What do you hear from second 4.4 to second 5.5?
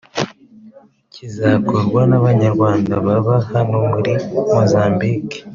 Mozambique